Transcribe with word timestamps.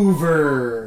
Hoover. 0.00 0.79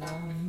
light. 0.00 0.40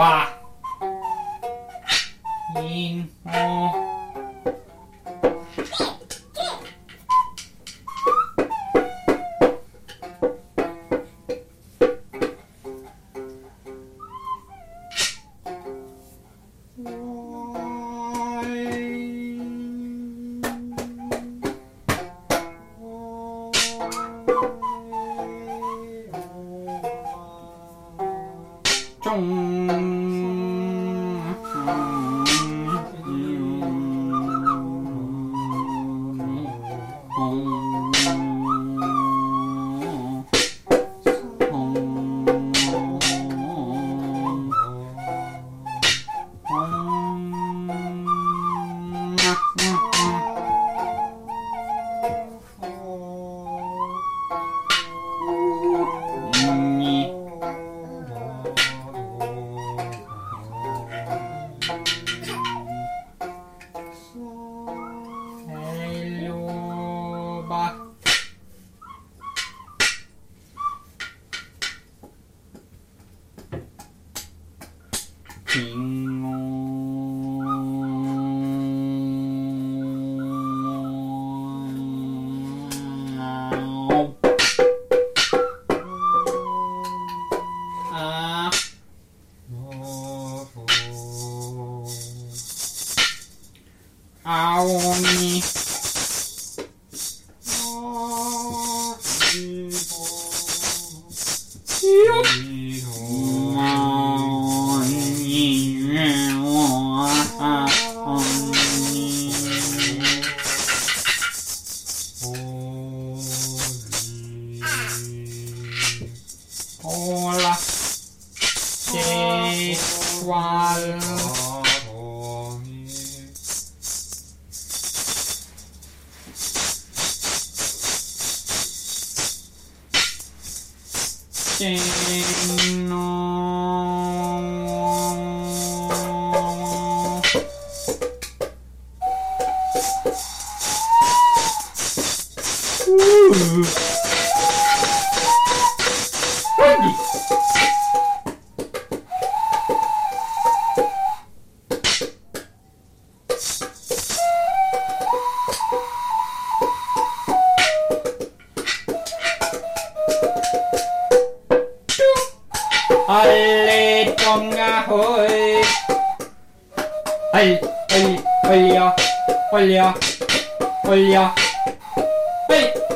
Wow. 0.00 0.39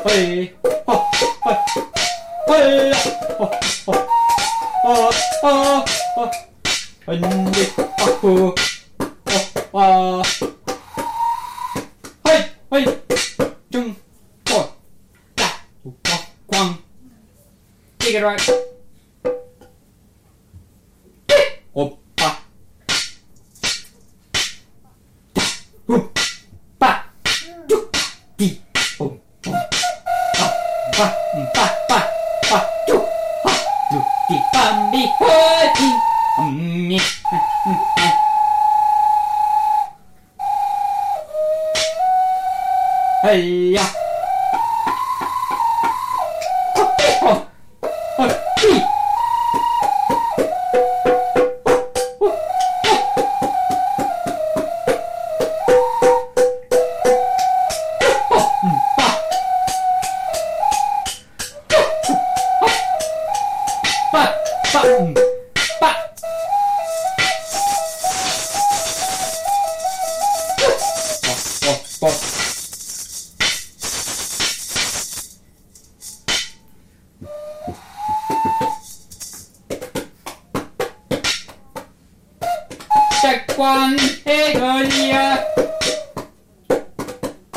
Ol, 0.05 0.11
ol, 0.13 0.73
ho, 0.85 0.95
ho, 1.41 1.53
olja, 2.47 2.99
ho, 3.39 3.45
ho, 3.85 3.93
ho, 4.83 5.09
ho, 5.41 5.85
ho. 6.15 6.25
Andi, 7.07 7.65
ahu, 8.05 8.53
ho, 9.25 9.39
ho. 9.73 10.23
Hoi, 12.23 12.37
hoi, 12.69 12.85
chung, 13.71 13.95
ho, 14.49 14.59
da, 15.35 15.49
ho, 15.83 16.19
quang. 16.45 16.77
Take 17.97 18.13
it 18.13 18.23
right. 18.23 18.64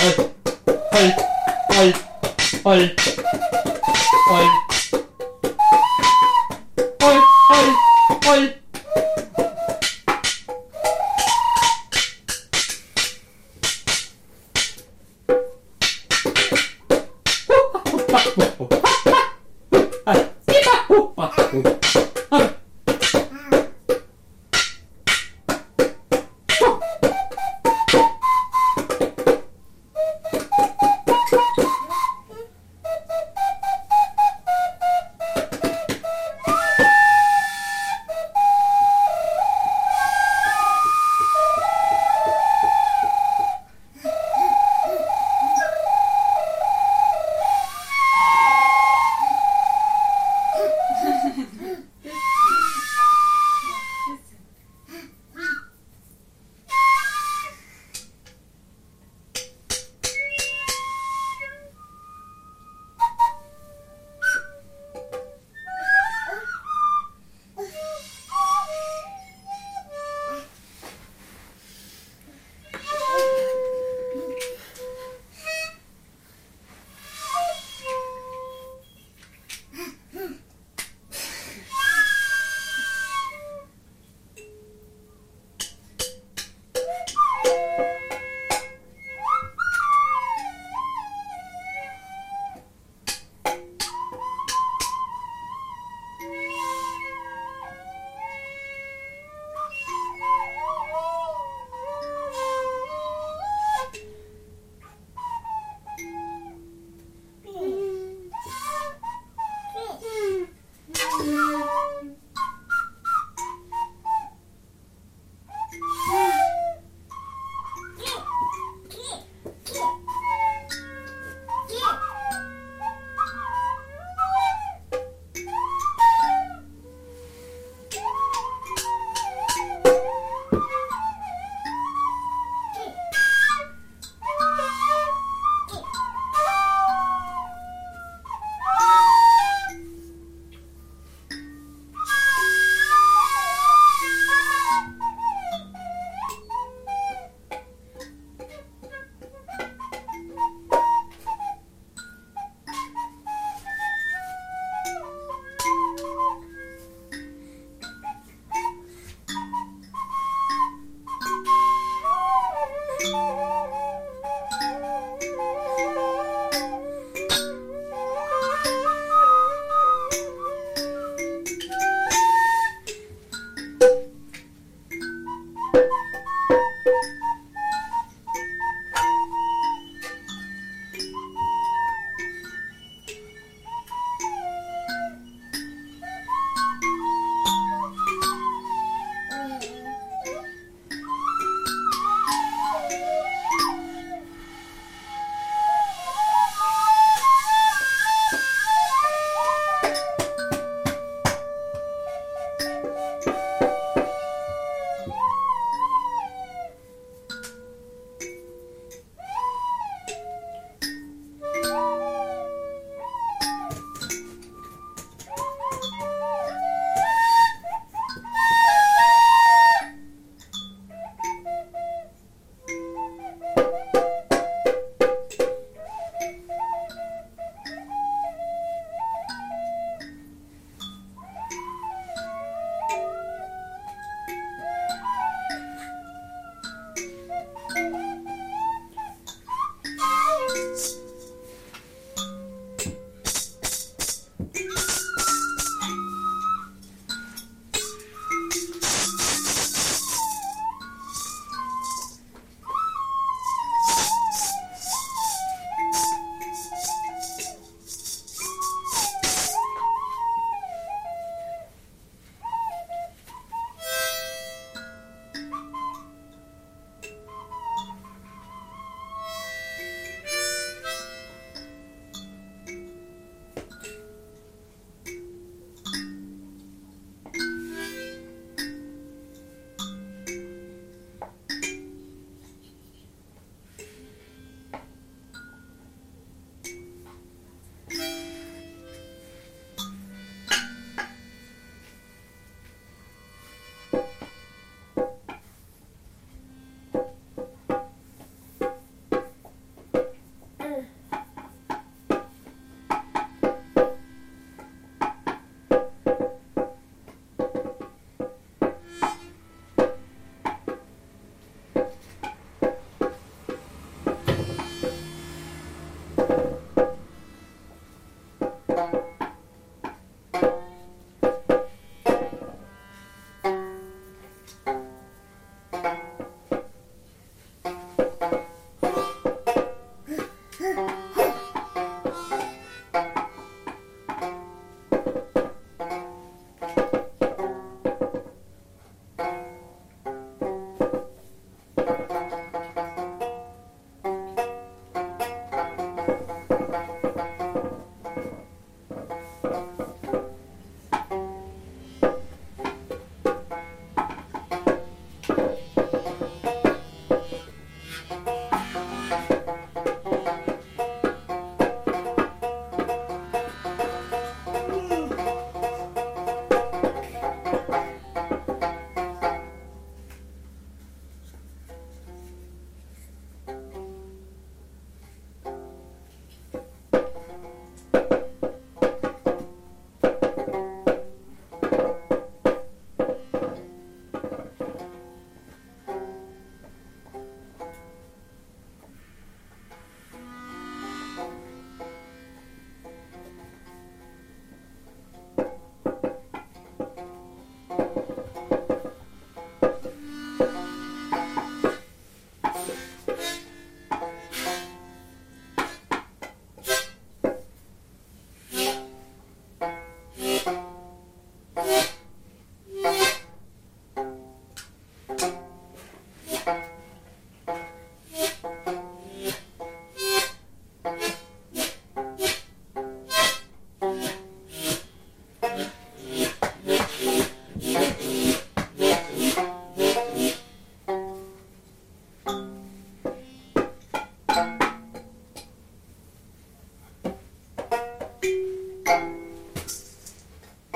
Oi, 0.09 0.15
oi, 0.93 1.13
oi, 1.77 1.95
oi, 2.65 2.95
oi. 4.31 4.68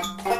Bye. 0.02 0.31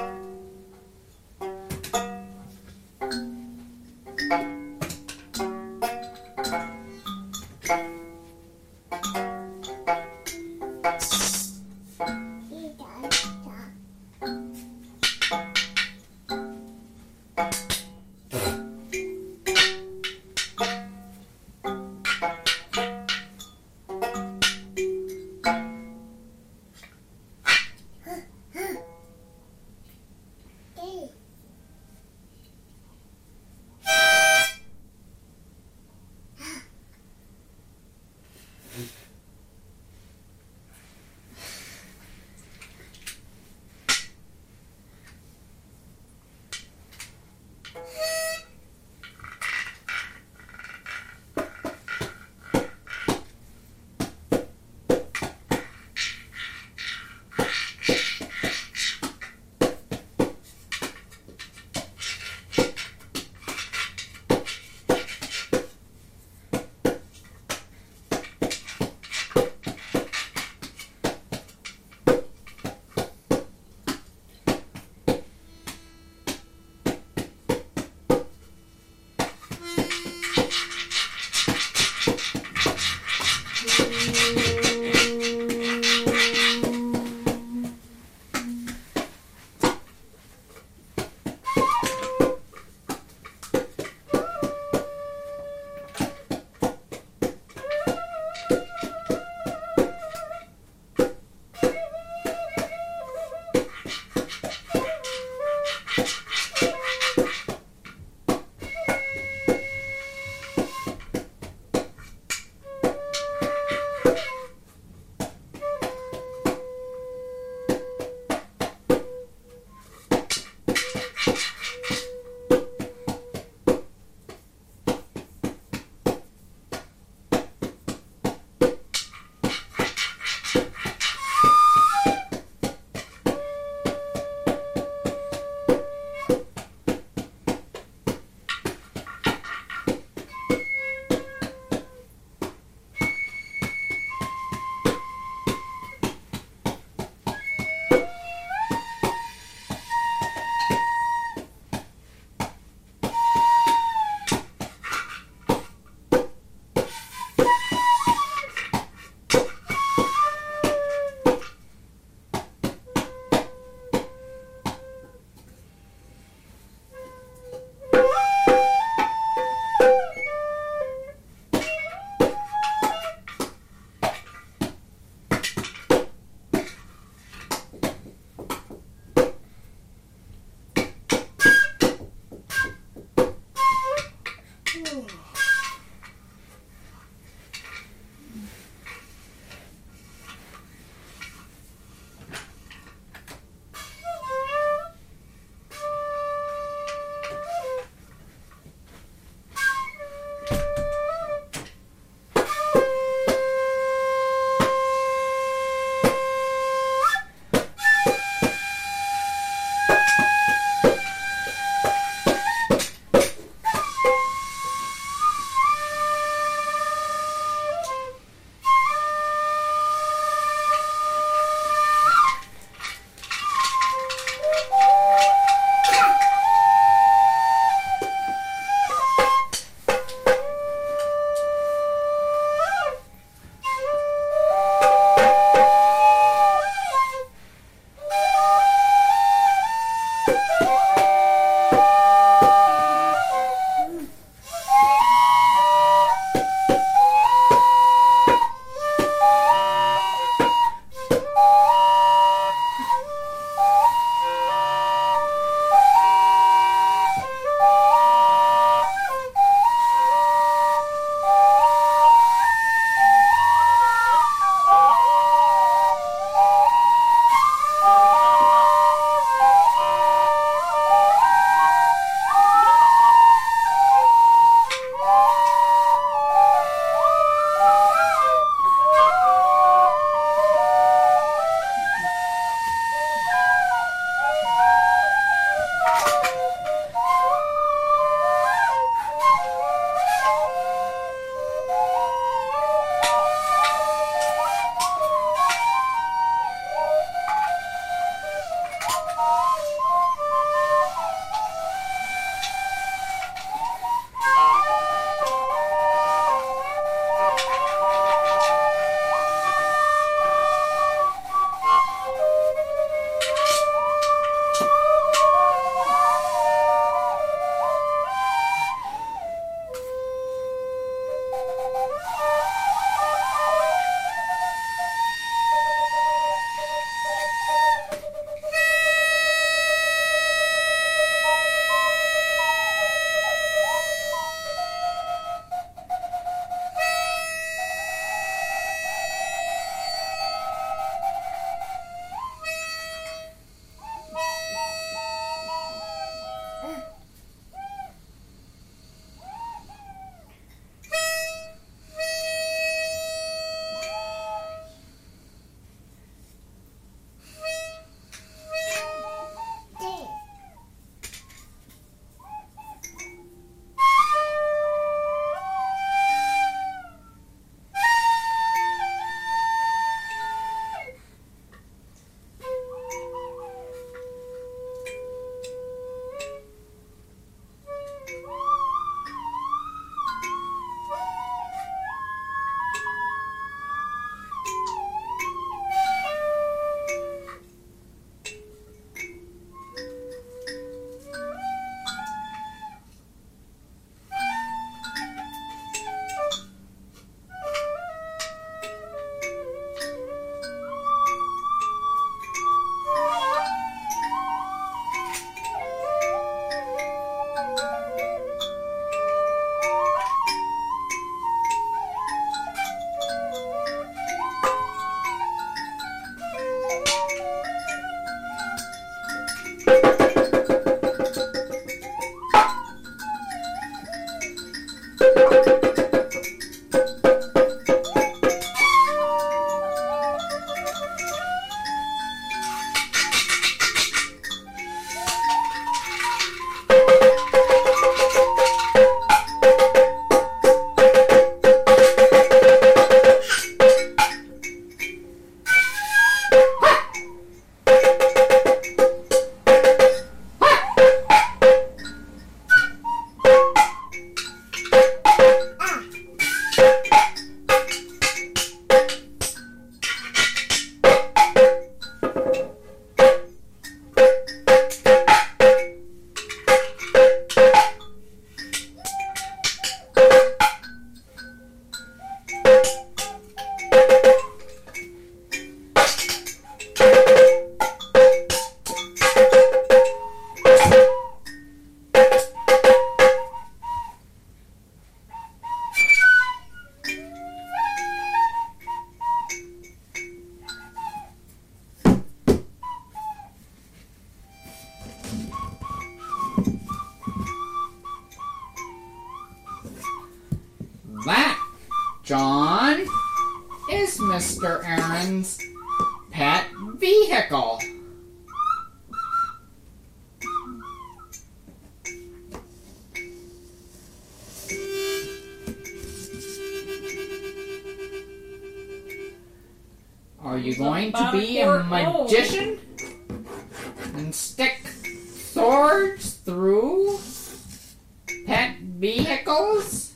Vehicles? 528.97 529.95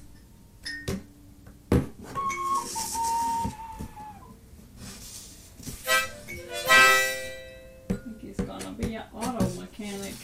I 1.71 1.77
think 7.89 8.21
he's 8.21 8.37
gonna 8.37 8.73
be 8.73 8.95
an 8.95 9.03
auto 9.13 9.49
mechanic. 9.61 10.15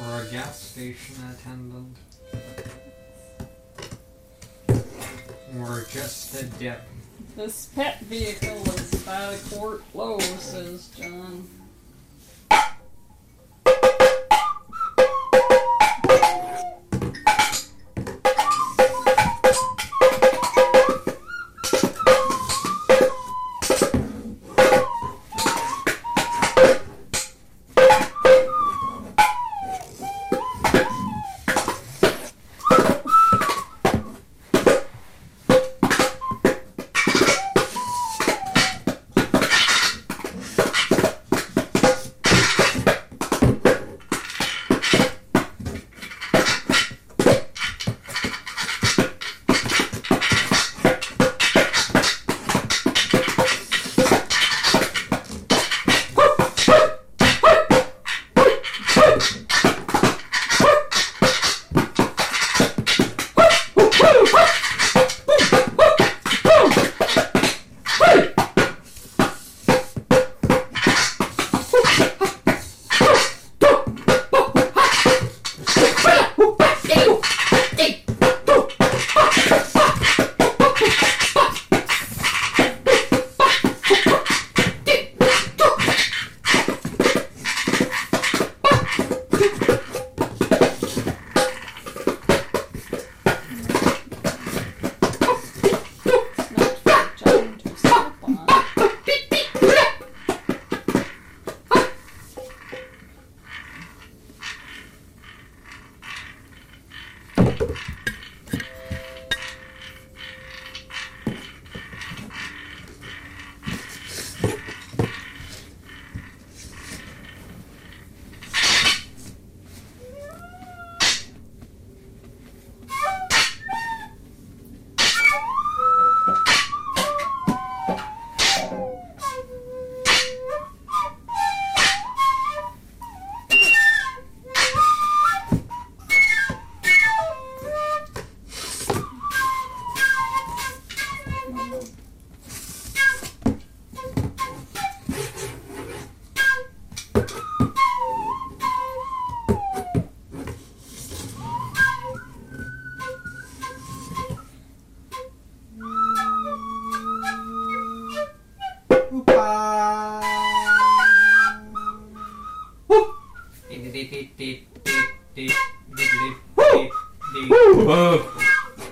Or 0.00 0.22
a 0.22 0.26
gas 0.30 0.60
station 0.60 1.16
attendant. 1.32 1.96
Or 5.58 5.84
just 5.90 6.40
a 6.40 6.44
dip. 6.44 6.80
This 7.36 7.66
pet 7.74 8.00
vehicle 8.02 8.62
is 8.74 9.02
about 9.02 9.34
a 9.34 9.38
quart 9.50 9.82
low, 9.94 10.18
says 10.20 10.88
John. 10.96 11.48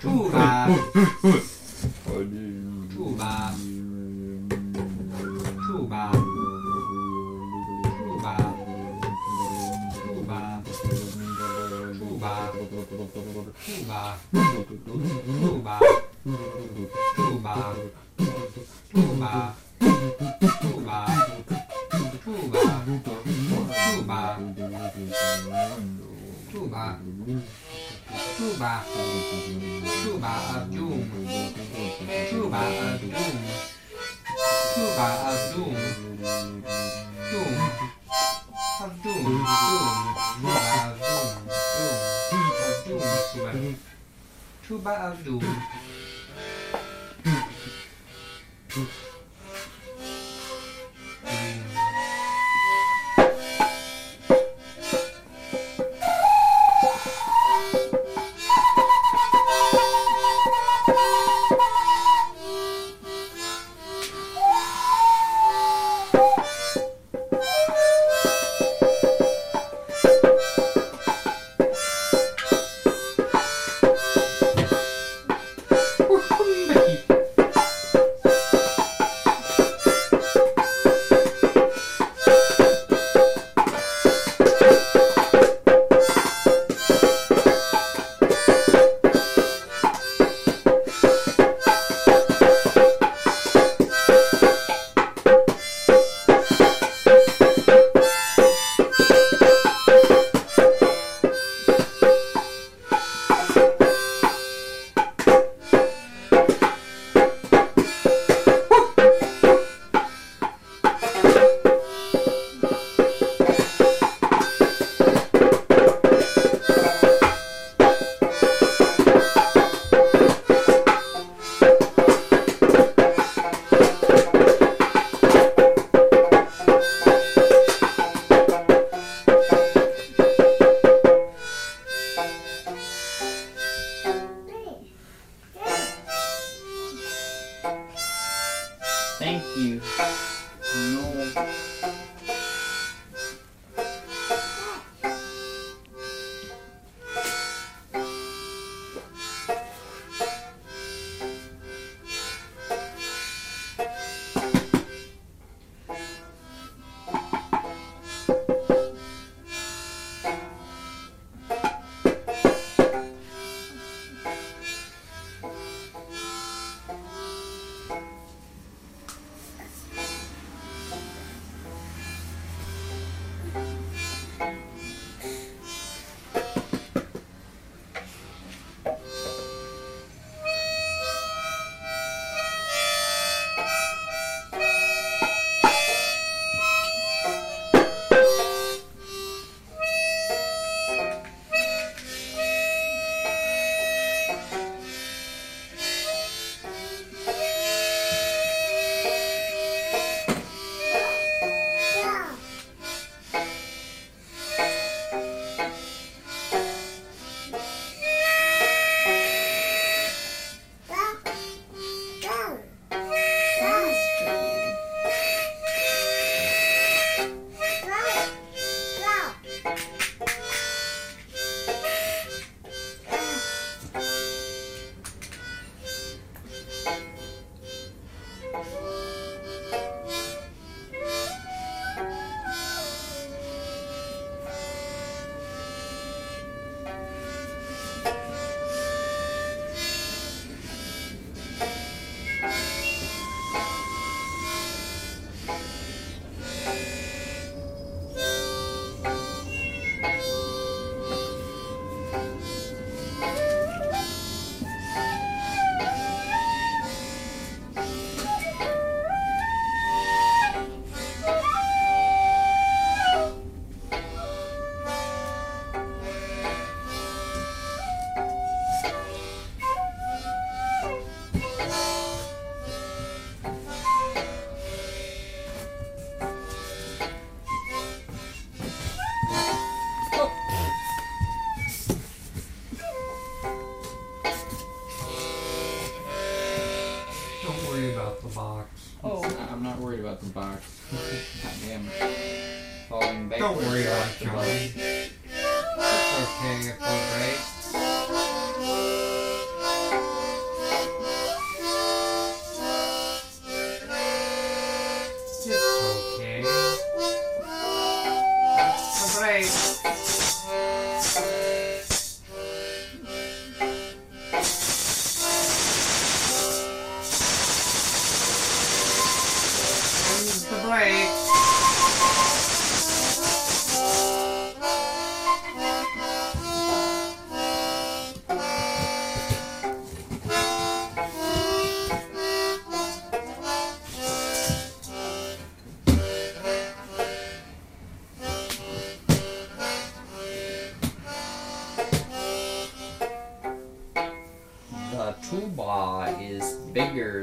Tuba 0.00 0.68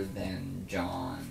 than 0.03 0.65
John. 0.67 1.27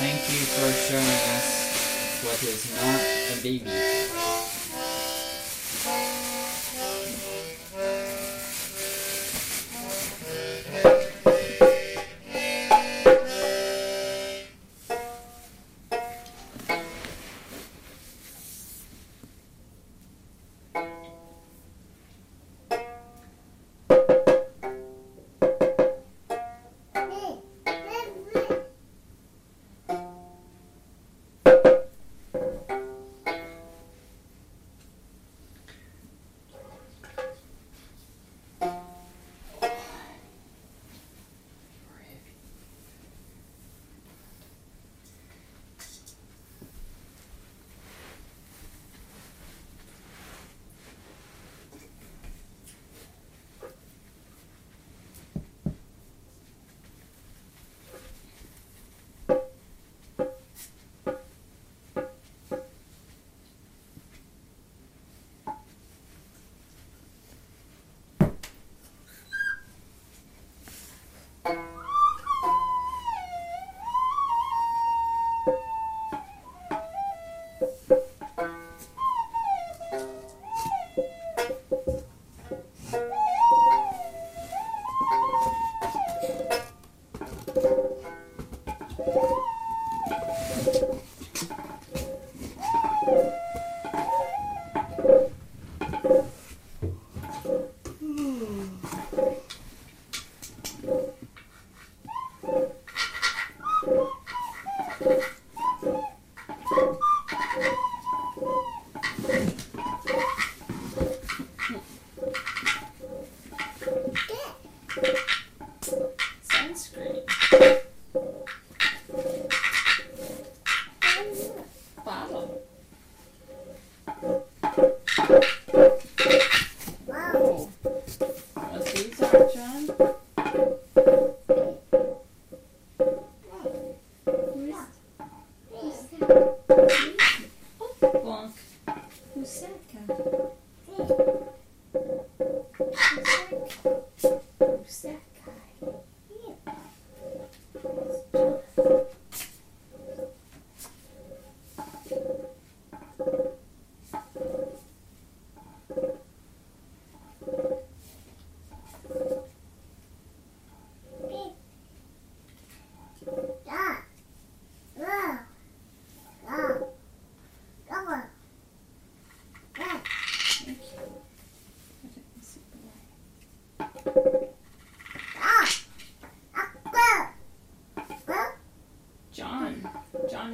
Thank 0.00 0.20
you 0.30 0.42
for 0.46 0.70
showing 0.86 1.04
us 1.34 1.48
what 2.24 2.42
is 2.42 2.62
not 2.76 3.00
a 3.32 3.42
baby. 3.42 4.17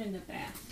In 0.05 0.13
the 0.13 0.19
bath. 0.19 0.64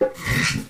Love 0.00 0.10
it. 0.10 0.16
Envelope. 0.16 0.16
Thank 0.18 0.56
you. 0.56 0.67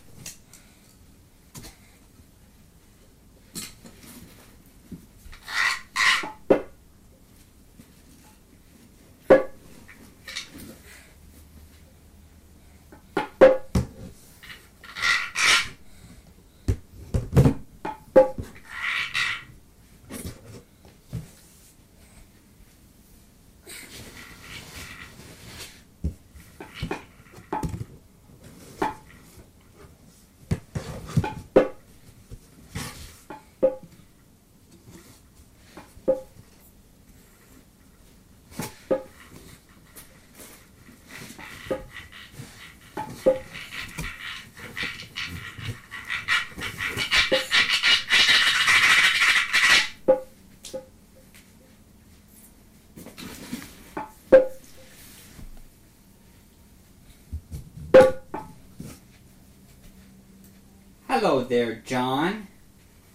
Hello 61.21 61.43
there, 61.43 61.75
John. 61.85 62.47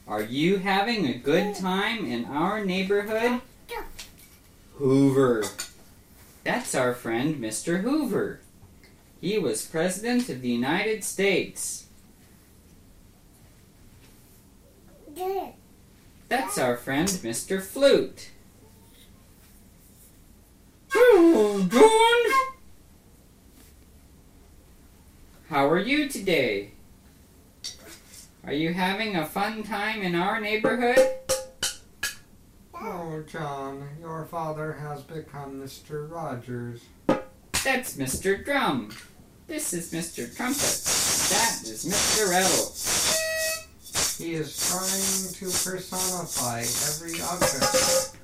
Are 0.09 0.21
you 0.21 0.57
having 0.57 1.07
a 1.07 1.13
good 1.13 1.55
time 1.55 2.05
in 2.05 2.25
our 2.25 2.65
neighborhood? 2.65 3.39
Hoover. 4.73 5.45
That's 6.43 6.75
our 6.75 6.93
friend, 6.93 7.37
Mr. 7.37 7.79
Hoover. 7.79 8.41
He 9.21 9.39
was 9.39 9.65
President 9.65 10.27
of 10.27 10.41
the 10.41 10.49
United 10.49 11.05
States. 11.05 11.85
That's 16.27 16.57
our 16.57 16.75
friend, 16.75 17.07
Mr. 17.07 17.61
Flute. 17.61 18.31
Oh, 20.93 21.65
John! 21.71 22.51
How 25.47 25.69
are 25.69 25.79
you 25.79 26.09
today? 26.09 26.72
Are 28.45 28.51
you 28.53 28.73
having 28.73 29.15
a 29.15 29.25
fun 29.25 29.63
time 29.63 30.01
in 30.01 30.15
our 30.15 30.41
neighborhood? 30.41 30.99
Oh, 32.73 33.23
John, 33.25 33.87
your 34.01 34.25
father 34.25 34.73
has 34.73 35.01
become 35.01 35.61
Mr. 35.61 36.11
Rogers. 36.11 36.81
That's 37.63 37.95
Mr. 37.95 38.43
Drum. 38.43 38.91
This 39.47 39.71
is 39.71 39.93
Mr. 39.93 40.35
Trumpet. 40.35 40.59
That 40.59 41.61
is 41.63 41.85
Mr. 41.85 42.29
Rattle. 42.29 42.73
He 44.17 44.33
is 44.33 44.57
trying 44.69 45.33
to 45.35 45.45
personify 45.45 46.59
every 46.59 47.21
object 47.21 48.17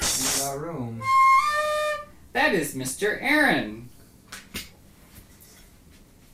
in 0.00 0.52
the 0.52 0.58
room. 0.58 1.02
That 2.34 2.54
is 2.54 2.74
Mr. 2.74 3.16
Aaron. 3.22 3.88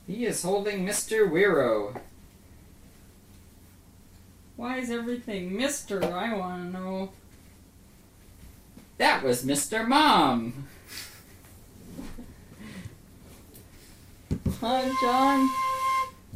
He 0.08 0.26
is 0.26 0.42
holding 0.42 0.84
Mr. 0.84 1.30
Wiro. 1.30 2.00
Why 4.58 4.78
is 4.78 4.90
everything 4.90 5.56
Mister? 5.56 6.04
I 6.04 6.34
want 6.34 6.72
to 6.72 6.80
know. 6.80 7.10
That 8.96 9.22
was 9.22 9.44
Mr. 9.44 9.86
Mom. 9.86 10.66
Huh, 14.60 14.82
John? 15.00 15.48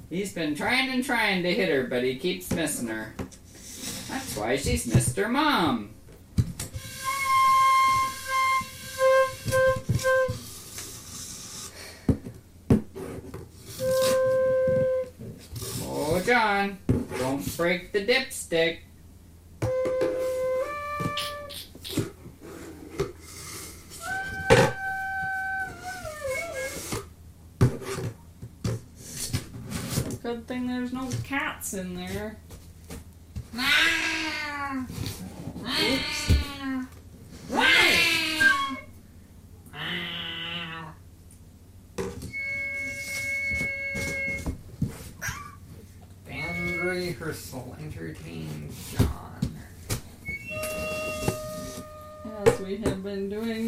He's 0.09 0.33
been 0.33 0.55
trying 0.55 0.91
and 0.91 1.03
trying 1.03 1.43
to 1.43 1.53
hit 1.53 1.69
her, 1.69 1.83
but 1.83 2.05
he 2.05 2.15
keeps 2.15 2.53
missing 2.53 2.87
her. 2.87 3.13
That's 3.19 4.37
why 4.37 4.55
she's 4.57 4.87
Mr. 4.87 5.29
Mom. 5.29 5.91
Oh, 15.85 16.23
John, 16.25 16.79
don't 17.19 17.57
break 17.57 17.93
the 17.93 18.05
dipstick. 18.05 18.79
Good 30.23 30.47
thing 30.47 30.67
there's 30.67 30.93
no 30.93 31.11
cats 31.25 31.75
in 31.75 31.95
there. 31.95 32.39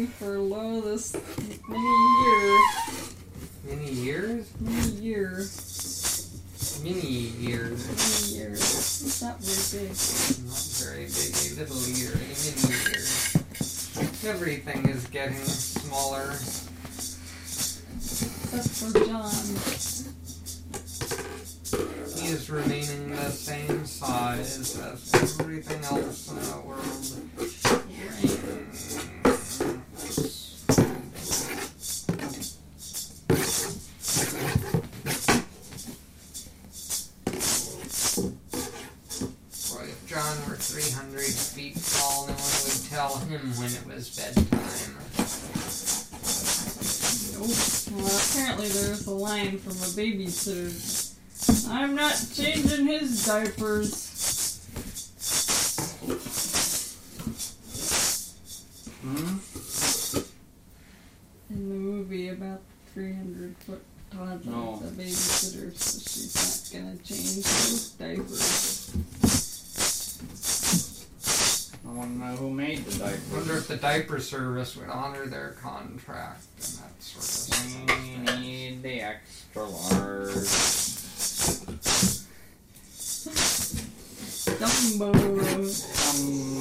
Been 0.05 0.17
doing 0.19 0.37
for 0.37 0.39
lo 0.39 0.81
this 0.81 1.15
a. 50.47 51.71
I'm 51.71 51.95
not 51.95 52.15
changing 52.35 52.87
his 52.87 53.25
diapers. 53.25 54.01
Hmm? 59.01 59.37
In 61.51 61.69
the 61.69 61.75
movie 61.75 62.29
about 62.29 62.61
300 62.93 63.55
foot 63.57 63.83
toddler, 64.11 64.51
No. 64.51 64.77
the 64.83 65.03
babysitter 65.03 65.75
says 65.77 66.03
she's 66.11 66.35
not 66.73 66.81
gonna 66.81 66.97
change 66.97 67.43
those 67.45 67.89
diapers. 67.99 68.91
I 71.85 71.87
want 71.97 72.13
to 72.13 72.25
know 72.25 72.35
who 72.35 72.49
made 72.49 72.83
the 72.85 73.05
I 73.05 73.09
diaper. 73.11 73.35
wonder 73.37 73.57
if 73.57 73.67
the 73.67 73.77
diaper 73.77 74.19
service 74.19 74.75
would 74.75 74.89
honor 74.89 75.27
their 75.27 75.51
contract 75.61 76.43
and 76.57 76.79
that 76.79 76.93
sort 76.99 77.59
of 77.59 78.35
We 78.35 78.41
need 78.41 78.81
the 78.83 79.01
extra 79.01 79.44
large. 79.63 80.33
Dumbo! 84.59 85.11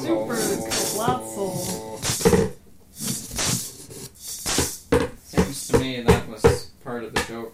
Super 0.03 0.37
colossal. 0.71 1.99
Seems 5.25 5.69
to 5.69 5.79
me 5.79 6.01
that 6.03 6.29
was 6.29 6.71
part 6.85 7.05
of 7.05 7.15
the 7.15 7.23
joke 7.23 7.54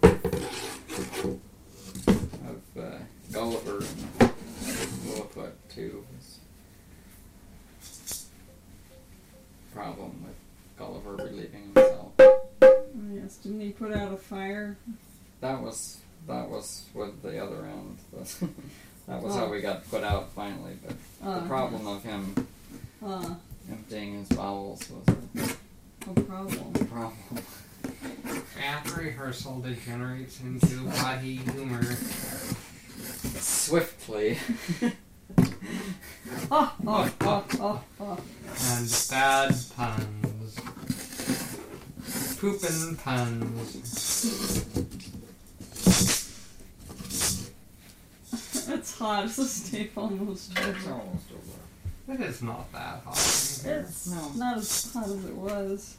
over. 52.43 52.57
It 52.57 52.65
is 52.65 52.71
not 52.71 52.71
that 52.71 53.01
hot. 53.03 53.17
It's 53.17 54.07
No. 54.07 54.29
not 54.35 54.57
as 54.57 54.93
hot 54.93 55.05
as 55.05 55.25
it 55.25 55.35
was. 55.35 55.97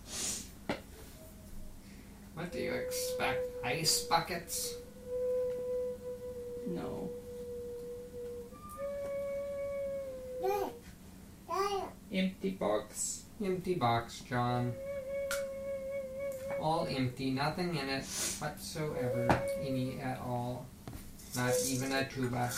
What 2.35 2.51
do 2.51 2.59
you 2.59 2.73
expect? 2.73 3.41
Ice 3.65 4.01
buckets? 4.05 4.75
No. 6.67 7.11
Empty 12.13 12.51
box. 12.51 13.23
Empty 13.43 13.75
box, 13.75 14.21
John. 14.21 14.73
All 16.61 16.87
empty, 16.89 17.31
nothing 17.31 17.75
in 17.77 17.89
it 17.89 18.05
whatsoever. 18.39 19.27
Any 19.61 19.99
at 20.01 20.21
all. 20.21 20.67
Not 21.35 21.55
even 21.67 21.93
a 21.93 22.05
tuba. 22.09 22.51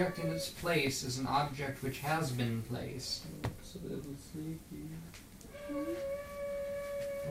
Object 0.00 0.18
in 0.24 0.32
its 0.32 0.48
place 0.48 1.02
is 1.02 1.18
an 1.18 1.26
object 1.26 1.82
which 1.82 1.98
has 1.98 2.30
been 2.30 2.62
placed. 2.62 3.26
Looks 3.42 3.74
a 3.74 3.86
little 3.86 4.14
sleepy. 4.32 4.86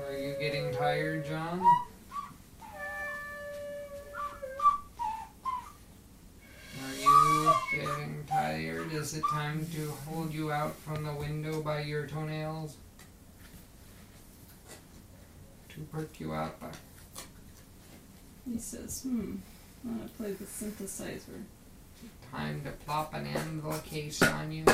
Are 0.05 0.13
you 0.15 0.36
getting 0.39 0.72
tired, 0.76 1.26
John? 1.26 1.65
Are 6.84 6.95
you 7.01 7.53
getting 7.72 8.24
tired? 8.30 8.93
Is 8.93 9.15
it 9.15 9.24
time 9.32 9.65
to 9.74 9.89
hold 10.07 10.32
you 10.32 10.51
out 10.51 10.76
from 10.76 11.03
the 11.03 11.13
window 11.13 11.61
by 11.61 11.82
your 11.82 12.05
toenails? 12.05 12.78
To 15.70 15.80
perk 15.91 16.20
you 16.20 16.36
out 16.36 16.59
by. 16.59 16.67
He 18.47 18.59
says, 18.59 19.01
hmm, 19.01 19.38
I'm 19.84 19.97
gonna 19.97 20.09
play 20.09 20.34
the 20.34 20.45
synthesizer. 20.45 21.41
Time 22.32 22.61
to 22.63 22.71
plop 22.86 23.13
an 23.13 23.25
anvil 23.25 23.80
case 23.80 24.21
on 24.21 24.51
you. 24.51 24.65